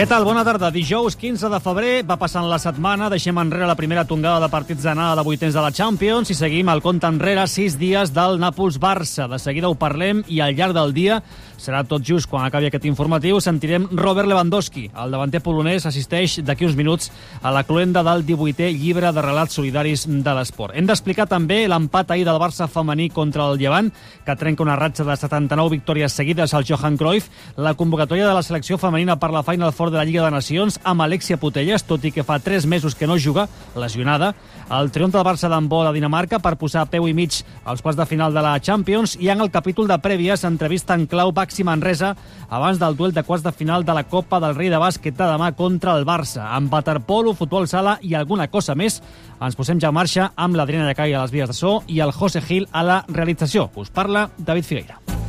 [0.00, 0.24] Què tal?
[0.24, 0.70] Bona tarda.
[0.72, 4.86] Dijous 15 de febrer va passant la setmana, deixem enrere la primera tongada de partits
[4.86, 9.28] d'anada de vuitens de la Champions i seguim el compte enrere sis dies del Nàpols-Barça.
[9.28, 11.20] De seguida ho parlem i al llarg del dia
[11.60, 14.86] serà tot just quan acabi aquest informatiu sentirem Robert Lewandowski.
[14.96, 17.10] El davanter polonès assisteix d'aquí uns minuts
[17.42, 20.72] a la cluenda del 18è llibre de relats solidaris de l'esport.
[20.72, 23.92] Hem d'explicar també l'empat ahir del Barça femení contra el Llevant,
[24.24, 27.28] que trenca una ratxa de 79 victòries seguides al Johan Cruyff,
[27.60, 30.78] la convocatòria de la selecció femenina per la Final Four de la Lliga de Nacions
[30.84, 34.32] amb Alexia Putelles, tot i que fa 3 mesos que no juga, lesionada.
[34.70, 38.06] El triomf del Barça d'handbol a Dinamarca per posar peu i mig als quarts de
[38.06, 42.14] final de la Champions i en el capítol de prèvies entrevista en clau Baxi Manresa
[42.48, 45.26] abans del duel de quarts de final de la Copa del Rei de Bàsquet de
[45.26, 46.50] demà contra el Barça.
[46.54, 49.02] Amb waterpolo, futbol sala i alguna cosa més,
[49.40, 52.14] ens posem ja en marxa amb l'Adriana Llacai a les vies de so i el
[52.16, 53.70] José Gil a la realització.
[53.76, 55.19] Us parla David Figueira.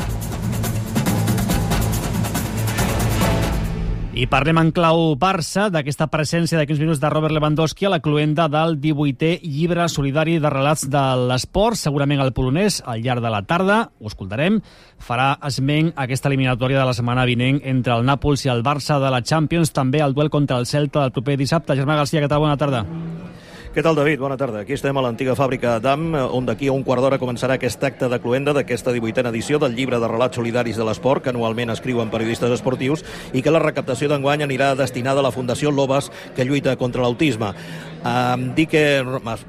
[4.21, 7.97] I parlem en clau Barça d'aquesta presència d'aquí uns minuts de Robert Lewandowski a la
[8.05, 13.31] cluenda del 18è llibre solidari de relats de l'esport, segurament el polonès, al llarg de
[13.33, 14.59] la tarda, ho escoltarem,
[15.01, 19.09] farà esment aquesta eliminatòria de la setmana vinent entre el Nàpols i el Barça de
[19.09, 21.73] la Champions, també el duel contra el Celta del proper dissabte.
[21.73, 22.45] Germà Garcia, què tal?
[22.45, 22.85] Bona tarda.
[23.71, 24.19] Què tal, David?
[24.19, 24.65] Bona tarda.
[24.65, 28.09] Aquí estem a l'antiga fàbrica d'AM, on d'aquí a un quart d'hora començarà aquest acte
[28.11, 32.11] de cloenda d'aquesta 18a edició del llibre de relats solidaris de l'esport, que anualment escriuen
[32.11, 36.75] periodistes esportius, i que la recaptació d'enguany anirà destinada a la Fundació Lobas, que lluita
[36.75, 37.53] contra l'autisme.
[38.01, 38.81] Um, dir que,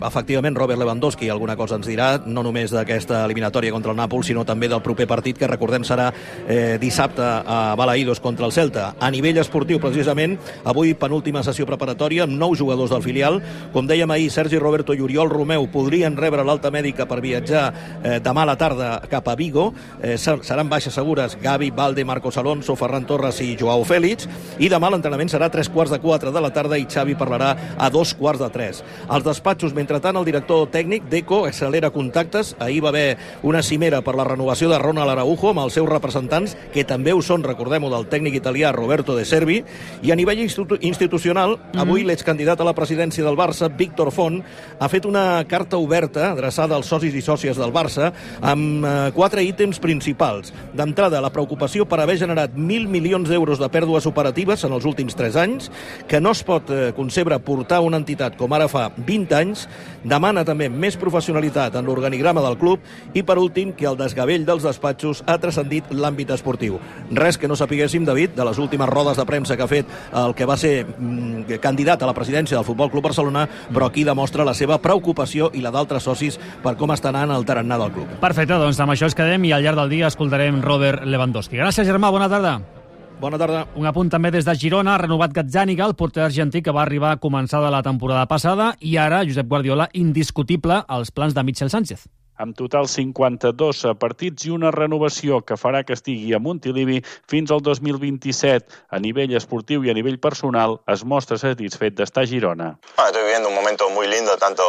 [0.07, 4.45] efectivament, Robert Lewandowski alguna cosa ens dirà, no només d'aquesta eliminatòria contra el Nàpols, sinó
[4.45, 8.91] també del proper partit que, recordem, serà eh, dissabte a Balaïdos contra el Celta.
[9.01, 10.37] A nivell esportiu, precisament,
[10.69, 13.41] avui penúltima sessió preparatòria amb nou jugadors del filial.
[13.73, 17.65] Com dèiem ahir, Sergi Roberto i Oriol Romeu podrien rebre l'alta mèdica per viatjar
[18.03, 19.71] eh, demà a la tarda cap a Vigo.
[20.03, 24.29] Eh, seran baixes segures Gavi, Valde, Marcos Alonso, Ferran Torres i Joao Fèlix.
[24.61, 27.55] I demà l'entrenament serà a tres quarts de quatre de la tarda i Xavi parlarà
[27.79, 28.83] a dos quarts de 3.
[29.09, 32.55] Als despatxos, mentrestant, el director tècnic, Deco, accelera contactes.
[32.59, 36.57] Ahir va haver una cimera per la renovació de Ronald Araujo amb els seus representants,
[36.75, 39.63] que també ho són, recordem-ho, del tècnic italià Roberto De Servi.
[40.03, 41.81] I a nivell institu institucional, mm.
[41.83, 44.41] avui l'excandidat a la presidència del Barça, Víctor Font,
[44.79, 48.11] ha fet una carta oberta adreçada als socis i sòcies del Barça
[48.41, 50.53] amb eh, quatre ítems principals.
[50.75, 55.17] D'entrada, la preocupació per haver generat mil milions d'euros de pèrdues operatives en els últims
[55.19, 55.71] tres anys,
[56.09, 59.67] que no es pot eh, concebre portar una entitat com ara fa 20 anys,
[60.05, 62.83] demana també més professionalitat en l'organigrama del club
[63.15, 66.79] i, per últim, que el desgavell dels despatxos ha transcendit l'àmbit esportiu.
[67.13, 69.87] Res que no sapiguéssim, David, de les últimes rodes de premsa que ha fet
[70.25, 74.05] el que va ser mm, candidat a la presidència del Futbol Club Barcelona, però aquí
[74.05, 77.95] demostra la seva preocupació i la d'altres socis per com està anant el tarannà del
[77.95, 78.21] club.
[78.23, 81.61] Perfecte, doncs amb això es quedem i al llarg del dia escoltarem Robert Lewandowski.
[81.61, 82.82] Gràcies, Germà, bona tarda.
[83.23, 83.61] Bona tarda.
[83.79, 87.13] Un apunt també des de Girona, ha renovat Gazzaniga, el porter argentí que va arribar
[87.15, 91.71] a començar de la temporada passada, i ara Josep Guardiola, indiscutible als plans de Michel
[91.71, 92.09] Sánchez
[92.43, 96.97] amb total 52 partits i una renovació que farà que estigui a Montilivi
[97.31, 98.81] fins al 2027.
[98.91, 102.73] A nivell esportiu i a nivell personal es mostra satisfet d'estar a Girona.
[102.97, 104.65] Ah, estoy viviendo un momento muy lindo, tanto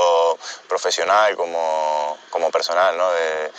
[0.69, 3.09] profesional como, como personal, ¿no?
[3.09, 3.49] De,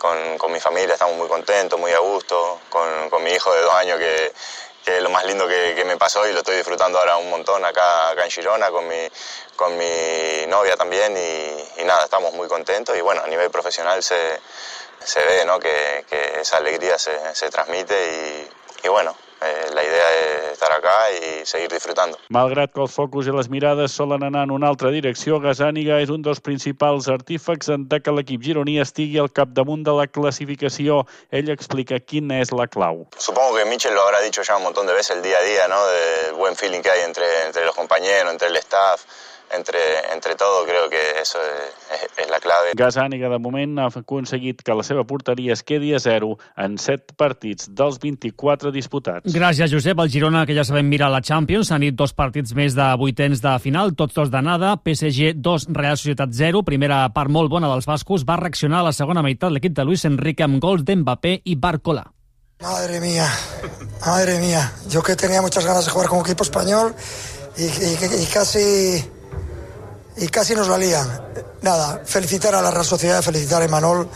[0.00, 3.60] con, con, mi familia estamos muy contentos, muy a gusto, con, con mi hijo de
[3.60, 4.32] dos años que,
[4.82, 7.28] que es lo más lindo que, que, me pasó y lo estoy disfrutando ahora un
[7.28, 9.08] montón acá, en Girona con mi,
[9.56, 14.02] con mi novia también y, y, nada, estamos muy contentos y bueno, a nivel profesional
[14.02, 14.40] se,
[15.04, 15.60] se ve ¿no?
[15.60, 18.48] que, que esa alegría se, se transmite
[18.82, 22.18] y, y bueno, eh, la idea és estar acá i seguir disfrutando.
[22.28, 26.12] Malgrat que el focus i les mirades solen anar en una altra direcció, Gasàniga és
[26.12, 31.04] un dels principals artífecs de que l'equip gironí estigui al capdamunt de la classificació.
[31.30, 33.06] Ell explica quina és la clau.
[33.16, 35.68] Supongo que Michel lo habrá dicho ya un montón de veces el día a día,
[35.68, 35.80] ¿no?
[35.86, 39.04] del buen feeling que hay entre, entre los compañeros, entre el staff,
[39.56, 39.78] entre,
[40.14, 42.72] entre todo creo que eso es, es la clave.
[42.76, 47.14] Gasàniga de moment ha aconseguit que la seva porteria es quedi a zero en 7
[47.18, 49.34] partits dels 24 disputats.
[49.34, 49.98] Gràcies, Josep.
[50.00, 53.42] El Girona, que ja sabem mirar la Champions, ha nit dos partits més de vuitens
[53.42, 54.76] de final, tots dos d'anada.
[54.84, 56.64] PSG 2, Real Societat 0.
[56.66, 58.24] Primera part molt bona dels bascos.
[58.28, 62.06] Va reaccionar a la segona meitat l'equip de Luis Enrique amb gols d'Mbappé i Barcola.
[62.60, 63.26] Madre mía,
[64.04, 64.70] madre mía.
[64.90, 66.94] Yo que tenía muchas ganas de jugar con equipo español
[67.56, 69.02] y, y, y casi
[70.20, 71.08] y casi nos la lían.
[71.62, 74.08] Nada, felicitar a la Real Sociedad, felicitar a Imanol.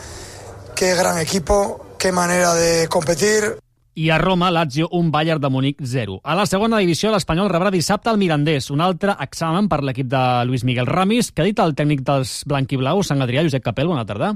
[0.76, 3.56] Qué gran equipo, qué manera de competir.
[3.96, 6.20] I a Roma, Lazio, un Bayern de Múnich 0.
[6.24, 10.22] A la segona divisió, l'Espanyol rebrà dissabte el Mirandés, un altre examen per l'equip de
[10.48, 14.04] Luis Miguel Ramis, que ha dit el tècnic dels blanquiblaus, Sant Adrià, Josep Capel, bona
[14.04, 14.34] tarda.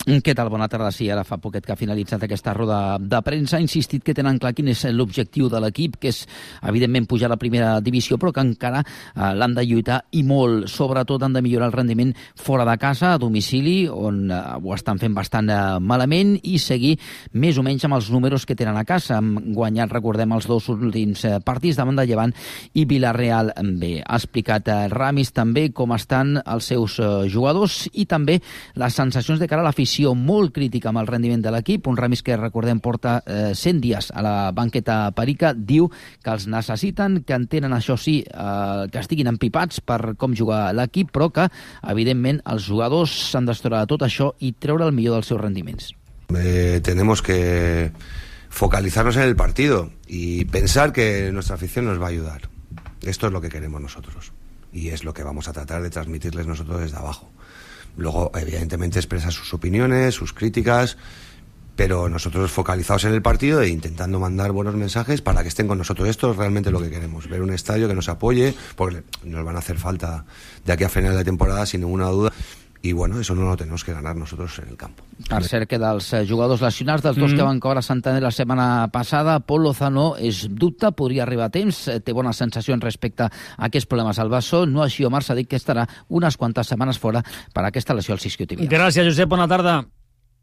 [0.00, 0.48] Què tal?
[0.48, 0.88] Bona tarda.
[0.96, 3.58] Sí, ara fa poquet que ha finalitzat aquesta roda de premsa.
[3.58, 6.22] Ha insistit que tenen clar quin és l'objectiu de l'equip, que és,
[6.64, 10.70] evidentment, pujar a la primera divisió, però que encara eh, l'han de lluitar i molt.
[10.72, 15.02] Sobretot han de millorar el rendiment fora de casa, a domicili, on eh, ho estan
[15.02, 16.94] fent bastant eh, malament, i seguir
[17.36, 19.18] més o menys amb els números que tenen a casa.
[19.20, 22.32] Han guanyat, recordem, els dos últims eh, partits davant de Llevant
[22.72, 23.98] i Villarreal B.
[24.00, 28.40] Ha explicat eh, Ramis també com estan els seus eh, jugadors i també
[28.80, 31.88] les sensacions de cara a l'afició posició molt crítica amb el rendiment de l'equip.
[31.90, 35.50] Un Ramis que, recordem, porta eh, 100 dies a la banqueta perica.
[35.52, 35.88] Diu
[36.22, 41.10] que els necessiten, que entenen, això sí, eh, que estiguin empipats per com jugar l'equip,
[41.10, 41.48] però que,
[41.90, 45.90] evidentment, els jugadors s'han d'estores de tot això i treure el millor dels seus rendiments.
[46.30, 47.90] Eh, tenemos que
[48.48, 52.42] focalizarnos en el partido y pensar que nuestra afición nos va a ayudar.
[53.02, 54.32] Esto es lo que queremos nosotros
[54.72, 57.30] y es lo que vamos a tratar de transmitirles nosotros desde abajo.
[57.96, 60.96] Luego, evidentemente, expresa sus opiniones, sus críticas,
[61.76, 65.78] pero nosotros focalizados en el partido e intentando mandar buenos mensajes para que estén con
[65.78, 66.08] nosotros.
[66.08, 69.56] Esto es realmente lo que queremos, ver un estadio que nos apoye, porque nos van
[69.56, 70.24] a hacer falta
[70.64, 72.32] de aquí a final de temporada, sin ninguna duda.
[72.82, 75.04] I bueno, eso no lo tenemos que ganar nosotros en el campo.
[75.28, 77.36] Per cert que dels eh, jugadors lesionats, dels dos mm.
[77.36, 81.54] que van caure a Santander la setmana passada, Pol Lozano és dubte, podria arribar a
[81.54, 85.36] temps, eh, té bones sensacions respecte a aquests problemes al bessó, no així Omar s'ha
[85.36, 87.22] dit que estarà unes quantes setmanes fora
[87.52, 88.72] per aquesta lesió al isquiotibial.
[88.72, 89.82] Gràcies, Josep, bona tarda.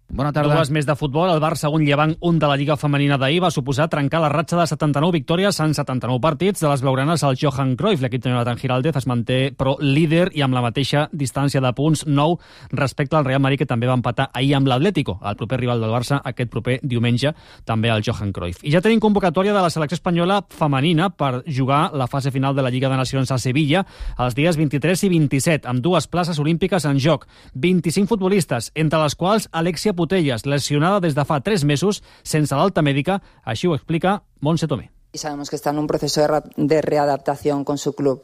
[0.08, 0.56] Bona tarda.
[0.56, 1.28] Dues més de futbol.
[1.28, 4.56] El Barça, un llevant un de la Lliga Femenina d'ahir, va suposar trencar la ratxa
[4.56, 8.00] de 79 victòries en 79 partits de les blaugranes al Johan Cruyff.
[8.02, 12.06] L'equip de Jonathan Giraldez es manté, però líder i amb la mateixa distància de punts,
[12.08, 12.38] 9
[12.72, 15.92] respecte al Real Madrid, que també va empatar ahir amb l'Atlético, el proper rival del
[15.92, 17.34] Barça, aquest proper diumenge,
[17.66, 18.64] també al Johan Cruyff.
[18.64, 22.64] I ja tenim convocatòria de la selecció espanyola femenina per jugar la fase final de
[22.64, 23.84] la Lliga de Nacions a Sevilla
[24.16, 27.28] els dies 23 i 27, amb dues places olímpiques en joc.
[27.56, 32.86] 25 futbolistes, entre les quals Alexia Putellas, lesionada des de fa tres mesos sense l'alta
[32.86, 34.92] mèdica, així ho explica Montse Tomé.
[35.12, 38.24] Y sabemos que está en un proceso de, de readaptación con su club.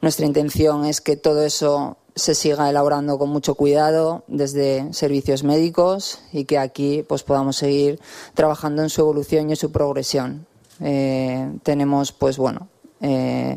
[0.00, 6.20] Nuestra intención es que todo eso se siga elaborando con mucho cuidado desde servicios médicos
[6.32, 7.98] y que aquí pues podamos seguir
[8.34, 10.46] trabajando en su evolución y en su progresión.
[10.80, 12.68] Eh, tenemos pues bueno
[13.00, 13.56] eh,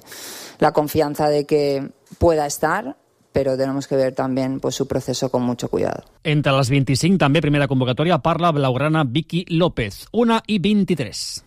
[0.59, 1.89] la confianza de que
[2.19, 2.95] pueda estar
[3.37, 6.05] pero tenemos que ver también pues, su proceso con mucho cuidado.
[6.23, 10.07] Entre les 25, també primera convocatòria, parla blaugrana Vicky López.
[10.11, 11.46] 1 i 23.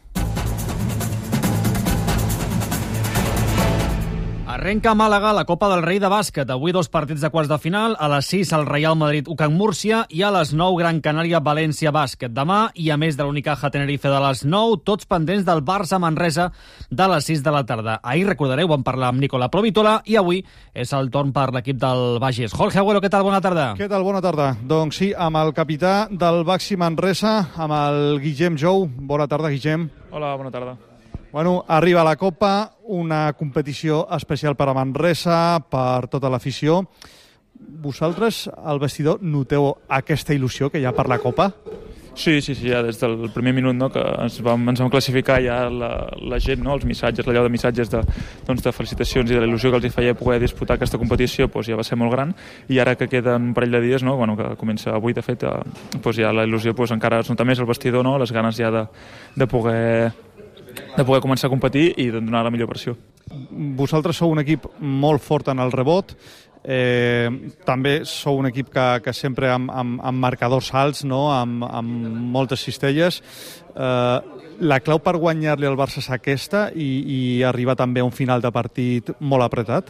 [4.61, 6.51] Arrenca a Màlaga la Copa del Rei de bàsquet.
[6.53, 7.95] Avui dos partits de quarts de final.
[7.97, 11.89] A les 6 el Real Madrid Ucan Múrcia i a les 9 Gran Canària València
[11.97, 12.35] bàsquet.
[12.37, 16.51] Demà i a més de l'Unicaja Tenerife de les 9, tots pendents del Barça Manresa
[16.91, 17.95] de les 6 de la tarda.
[18.03, 22.21] Ahir, recordareu, vam parlar amb Nicola Provitola i avui és el torn per l'equip del
[22.21, 22.53] Bages.
[22.53, 23.25] Jorge Agüero, què tal?
[23.25, 23.71] Bona tarda.
[23.81, 24.05] Què tal?
[24.05, 24.53] Bona tarda.
[24.61, 28.91] Doncs sí, amb el capità del Baxi Manresa, amb el Guillem Jou.
[28.93, 29.89] Bona tarda, Guillem.
[30.13, 30.77] Hola, bona tarda.
[31.33, 36.81] Bueno, arriba la Copa, una competició especial per a Manresa, per tota l'afició.
[37.55, 41.53] Vosaltres, al vestidor, noteu aquesta il·lusió que hi ha per la Copa?
[42.15, 45.39] Sí, sí, sí, ja des del primer minut no, que ens vam, ens vam classificar
[45.45, 48.01] ja la, la gent, no, els missatges, la llau de missatges de,
[48.49, 51.47] doncs, de felicitacions i de la il·lusió que els hi feia poder disputar aquesta competició
[51.47, 52.35] doncs, ja va ser molt gran
[52.69, 55.47] i ara que queden un parell de dies, no, bueno, que comença avui de fet,
[55.47, 58.59] eh, doncs ja la il·lusió doncs, encara es nota més al vestidor, no, les ganes
[58.59, 58.85] ja de,
[59.37, 60.11] de poder
[60.97, 62.97] de poder començar a competir i de donar la millor versió.
[63.79, 66.17] Vosaltres sou un equip molt fort en el rebot,
[66.65, 67.31] eh,
[67.65, 71.29] també sou un equip que, que sempre amb, amb, amb marcadors alts, no?
[71.33, 73.23] amb, amb moltes cistelles.
[73.75, 74.19] Eh,
[74.61, 78.43] la clau per guanyar-li al Barça és aquesta i, i arribar també a un final
[78.45, 79.89] de partit molt apretat?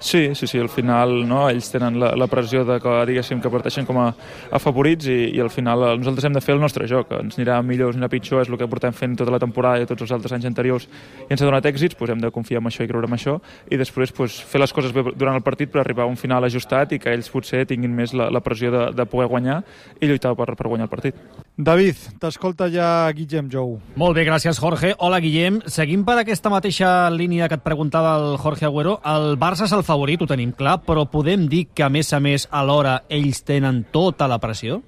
[0.00, 3.50] Sí, sí, sí, al final no, ells tenen la, la pressió de que, diguéssim, que
[3.52, 4.06] parteixen com a,
[4.48, 7.12] a favorits i, i al final eh, nosaltres hem de fer el nostre joc.
[7.18, 9.90] Ens anirà millor, ens anirà pitjor, és el que portem fent tota la temporada i
[9.90, 12.72] tots els altres anys anteriors i ens ha donat èxits, doncs hem de confiar en
[12.72, 13.36] això i creure en això
[13.68, 16.48] i després doncs, fer les coses bé durant el partit per arribar a un final
[16.48, 19.60] ajustat i que ells potser tinguin més la, la pressió de, de poder guanyar
[20.00, 21.20] i lluitar per, per guanyar el partit.
[21.60, 23.74] David, t'escolta ja Guillem Jou.
[24.00, 24.94] Molt bé, gràcies, Jorge.
[24.98, 25.58] Hola, Guillem.
[25.68, 28.96] Seguim per aquesta mateixa línia que et preguntava el Jorge Agüero.
[29.04, 32.20] El Barça és el favorit, ho tenim clar, però podem dir que, a més a
[32.24, 34.80] més, alhora ells tenen tota la pressió?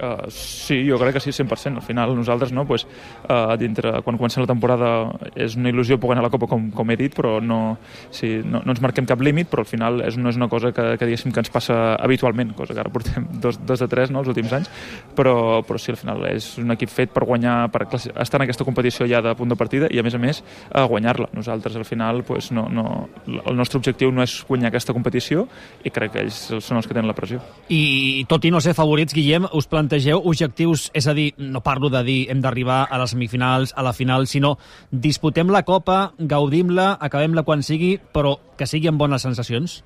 [0.00, 1.76] Uh, sí, jo crec que sí, 100%.
[1.76, 2.86] Al final nosaltres, no, pues,
[3.28, 6.70] uh, dintre, quan comença la temporada és una il·lusió poder anar a la Copa, com,
[6.72, 7.76] com he dit, però no,
[8.10, 10.72] sí, no, no ens marquem cap límit, però al final és, no és una cosa
[10.72, 14.10] que, que diguéssim que ens passa habitualment, cosa que ara portem dos, dos de tres
[14.10, 14.70] no, els últims anys,
[15.16, 18.66] però, però sí, al final és un equip fet per guanyar, per estar en aquesta
[18.68, 21.28] competició ja de punt de partida i a més a més a guanyar-la.
[21.36, 22.86] Nosaltres al final pues, no, no,
[23.28, 25.46] el nostre objectiu no és guanyar aquesta competició
[25.84, 27.42] i crec que ells són els que tenen la pressió.
[27.72, 31.62] I tot i no ser favorits, Guillem, us plantegeu plantegeu objectius, és a dir, no
[31.66, 34.56] parlo de dir hem d'arribar a les semifinals, a la final, sinó
[34.90, 39.82] disputem la Copa, gaudim-la, acabem-la quan sigui, però que sigui amb bones sensacions?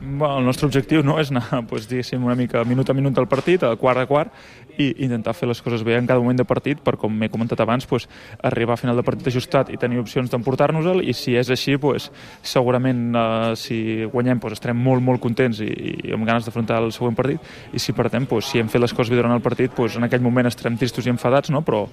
[0.00, 3.28] Bueno, el nostre objectiu no és anar pues, diguéssim, una mica minut a minut del
[3.28, 4.32] partit, a quart a quart,
[4.78, 7.60] i intentar fer les coses bé en cada moment de partit per, com m'he comentat
[7.62, 8.08] abans, pues,
[8.42, 12.10] arribar a final de partit ajustat i tenir opcions d'emportar-nos-el, i si és així, pues,
[12.42, 13.78] segurament eh, si
[14.10, 15.70] guanyem pues, estarem molt, molt contents i,
[16.08, 18.94] i amb ganes d'afrontar el següent partit, i si perdem, pues, si hem fet les
[18.94, 21.62] coses bé durant el partit, pues, en aquell moment estarem tristos i enfadats, no?
[21.64, 21.84] però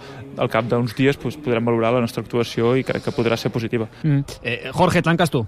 [0.41, 3.53] al cap d'uns dies pues, podrem valorar la nostra actuació i crec que podrà ser
[3.53, 3.89] positiva.
[4.03, 4.39] Mm.
[4.41, 5.45] Eh, Jorge, tanques tu.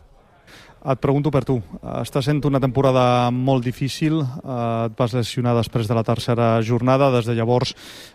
[0.83, 1.61] Et pregunto per tu.
[2.01, 4.17] Està sent una temporada molt difícil.
[4.19, 7.11] Eh, et vas lesionar després de la tercera jornada.
[7.13, 7.71] Des de llavors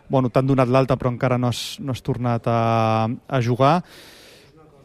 [0.08, 3.80] bueno, t'han donat l'alta però encara no has, no has tornat a, a jugar.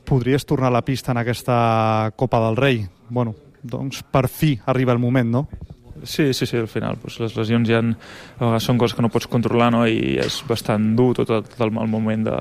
[0.08, 2.86] Podries tornar a la pista en aquesta Copa del Rei.
[3.10, 5.48] Bueno, doncs per fi arriba el moment, no?
[6.04, 7.94] Sí, sí, sí, al final pues, les lesions ja en,
[8.42, 9.86] uh, són coses que no pots controlar no?
[9.88, 12.40] i és bastant dur tot, tot el, el moment de,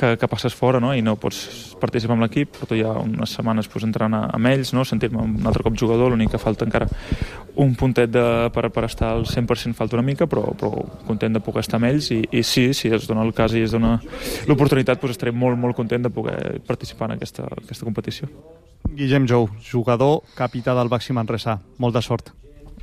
[0.00, 0.94] que, que passes fora no?
[0.96, 4.84] i no pots participar amb l'equip, però ja unes setmanes pues, entrant amb ells, no?
[4.88, 6.88] sentir-me un altre cop jugador, l'únic que falta encara
[7.60, 10.72] un puntet de, per, per estar al 100% falta una mica, però, però
[11.08, 13.64] content de poder estar amb ells i, i sí, si es dona el cas i
[13.66, 13.98] es dona
[14.48, 18.30] l'oportunitat, pues, estaré molt, molt content de poder participar en aquesta, aquesta competició.
[18.90, 21.60] Guillem Jou, jugador, capità del Baxi Manresa.
[21.78, 22.32] Molta sort.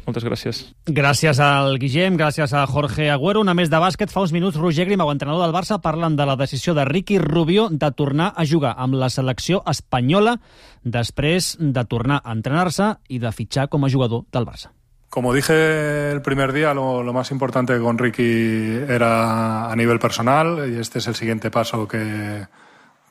[0.07, 0.59] Moltes gràcies.
[0.87, 3.41] Gràcies al Guillem, gràcies a Jorge Agüero.
[3.43, 4.07] Una més de bàsquet.
[4.07, 7.67] Fa uns minuts Roger Grimau, entrenador del Barça, parlen de la decisió de Ricky Rubio
[7.69, 10.37] de tornar a jugar amb la selecció espanyola
[10.83, 14.71] després de tornar a entrenar-se i de fitxar com a jugador del Barça.
[15.09, 20.71] Como dije el primer día, lo, lo, más importante con Ricky era a nivel personal
[20.71, 22.47] y este es el siguiente paso que,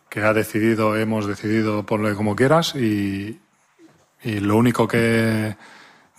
[0.08, 3.40] que ha decidido, hemos decidido, ponle como quieras y,
[4.22, 5.56] y lo único que,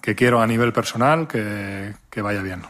[0.08, 2.62] que quiero a nivel personal que, que vaya bien.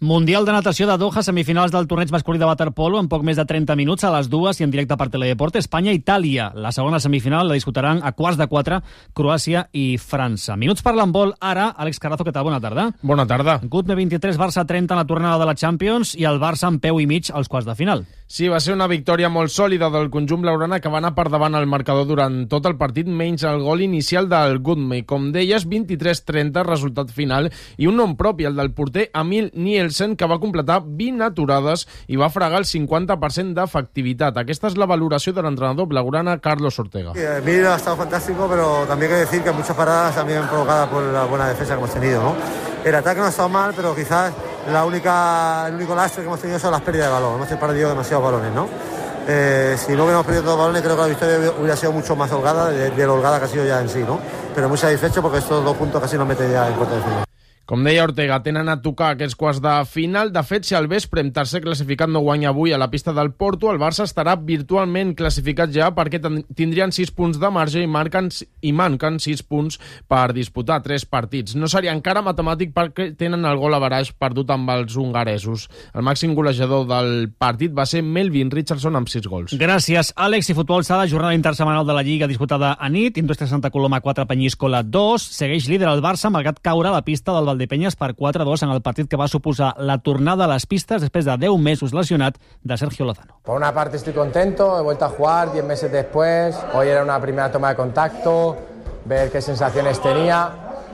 [0.00, 3.42] Mundial de natació de Doha, semifinals del torneig masculí de waterpolo en poc més de
[3.42, 6.52] 30 minuts a les dues i en directe per Teledeport Espanya-Itàlia.
[6.54, 8.78] La segona semifinal la disputaran a quarts de quatre
[9.10, 10.54] Croàcia i França.
[10.54, 11.72] Minuts per l'embol ara.
[11.74, 12.46] Àlex Carazo, què tal?
[12.46, 12.92] Bona tarda.
[13.02, 13.58] Bona tarda.
[13.66, 17.02] Gutme 23, Barça 30 en la tornada de la Champions i el Barça en peu
[17.02, 18.06] i mig als quarts de final.
[18.30, 21.54] Sí, va ser una victòria molt sòlida del conjunt blaurana que va anar per davant
[21.56, 25.00] el marcador durant tot el partit, menys el gol inicial del Gutme.
[25.08, 27.48] Com deies, 23-30, resultat final,
[27.80, 29.48] i un nom propi, el del porter Emil
[29.88, 34.36] Nielsen, que va completar 20 aturades i va fregar el 50% d'efectivitat.
[34.42, 37.14] Aquesta és la valoració de l'entrenador blaugrana Carlos Ortega.
[37.16, 40.88] Sí, Emil ha estado fantástico, pero también hay que decir que muchas paradas también provocadas
[40.88, 42.34] por la buena defensa que hemos tenido, ¿no?
[42.84, 44.32] El ataque no ha estado mal, pero quizás
[44.70, 47.36] la única, el único lastre que hemos tenido son las pérdidas de balón.
[47.36, 48.68] Hemos perdido demasiados balones, ¿no?
[49.26, 52.16] Eh, si no hubiéramos perdido todos los balones, creo que la victoria hubiera sido mucho
[52.16, 54.18] más holgada de, de lo holgada que ha sido ya en sí, ¿no?
[54.54, 57.27] Pero muy satisfecho porque estos dos puntos casi nos meten ya en cuarto de final.
[57.68, 60.30] Com deia Ortega, tenen a tocar aquests quarts de final.
[60.32, 63.34] De fet, si al vespre, amb tercer classificat, no guanya avui a la pista del
[63.36, 66.16] Porto, el Barça estarà virtualment classificat ja perquè
[66.56, 68.30] tindrien 6 punts de marge i, marquen,
[68.64, 69.76] i manquen 6 punts
[70.08, 71.58] per disputar 3 partits.
[71.60, 75.66] No seria encara matemàtic perquè tenen el gol a baraix perdut amb els hongaresos.
[75.92, 79.58] El màxim golejador del partit va ser Melvin Richardson amb 6 gols.
[79.60, 80.48] Gràcies, Àlex.
[80.48, 83.20] I futbol sala, jornada intersemanal de la Lliga disputada a nit.
[83.20, 85.30] Indústria Santa Coloma 4, Penyíscola 2.
[85.36, 88.82] Segueix líder el Barça, malgrat caure a la pista del Valdepenyes per 4-2 en el
[88.82, 92.76] partit que va suposar la tornada a las pistas després de 10 mesos lesionat de
[92.76, 93.40] Sergio Lozano.
[93.42, 97.20] Por una parte estoy contento, he vuelto a jugar 10 meses después, hoy era una
[97.20, 98.56] primera toma de contacto,
[99.04, 100.50] ver qué sensaciones tenía.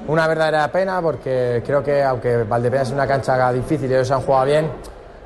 [0.08, 4.22] Una verdadera pena porque creo que aunque Valdepeñas es una cancha difícil y ellos han
[4.22, 4.70] jugado bien,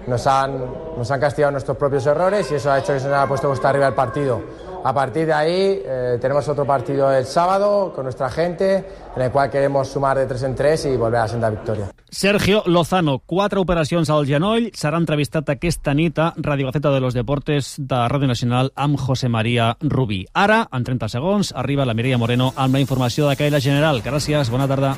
[0.06, 0.58] nos han,
[0.96, 3.48] nos han castigado nuestros propios errores y eso ha hecho que se nos haya puesto
[3.48, 4.40] costa arriba el partido.
[4.84, 8.84] A partir de ahí eh, tenemos otro partido el sábado con nuestra gente,
[9.16, 11.90] en el qual queremos sumar de 3 en 3 i volver a la senda victòria.
[12.10, 17.14] Sergio Lozano, quatre operacions al genoll, serà entrevistat aquesta nit a Radio Gaceta de los
[17.14, 20.24] Deportes de Ràdio Nacional amb José María Rubí.
[20.32, 24.02] Ara, en 30 segons, arriba la Mireia Moreno amb la informació de Caila General.
[24.02, 24.96] Gràcies, bona tarda.